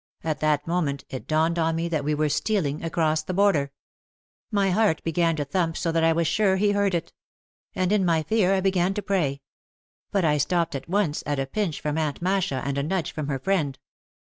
[0.23, 3.71] At that moment it dawned on me that we were stealing across the border.
[4.49, 7.13] My heart began to thump so that I was sure he heard it.
[7.75, 9.41] And in my fear I began to pray.
[10.09, 13.27] But I stopped at once, at a pinch from Aunt Masha and a nudge from
[13.27, 13.77] her friend.